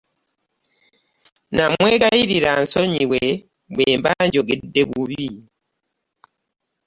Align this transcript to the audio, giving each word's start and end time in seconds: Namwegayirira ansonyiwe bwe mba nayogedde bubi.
Namwegayirira 1.55 2.49
ansonyiwe 2.59 3.21
bwe 3.73 3.89
mba 3.99 4.11
nayogedde 4.17 4.81
bubi. 4.89 5.25